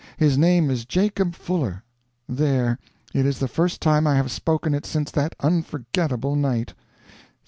[0.17, 1.83] His name is Jacob Fuller.
[2.27, 2.79] There
[3.13, 6.73] it is the first time I have spoken it since that unforgettable night.